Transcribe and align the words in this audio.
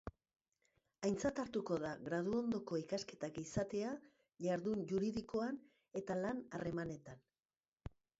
Aintzat 1.07 1.39
hartuko 1.41 1.75
da 1.83 1.89
graduondoko 2.07 2.79
ikasketak 2.83 3.37
izatea 3.41 3.91
jardun 4.47 4.81
juridikoan 4.93 5.61
eta 6.01 6.17
lan 6.23 6.41
harremanetan. 6.59 7.23